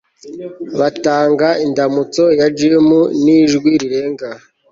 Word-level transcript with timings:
Batanga 0.79 1.47
indamutso 1.65 2.23
ya 2.39 2.47
gim 2.57 2.87
nijwi 3.23 3.69
rirenga 3.81 4.29